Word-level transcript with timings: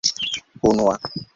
unua 0.61 0.97